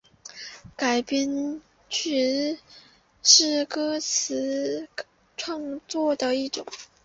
[0.77, 2.57] 改编词
[3.21, 4.89] 是歌词
[5.37, 6.65] 创作的一种。